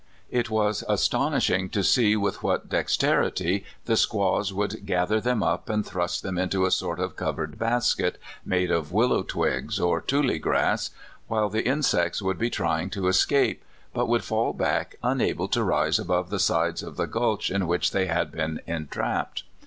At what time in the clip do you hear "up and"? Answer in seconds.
5.43-5.85